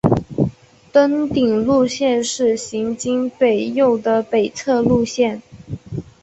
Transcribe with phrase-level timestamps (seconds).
[0.91, 5.43] 登顶路线是行经北坳的北侧路线。